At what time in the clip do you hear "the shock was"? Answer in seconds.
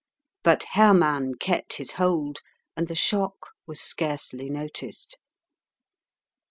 2.87-3.79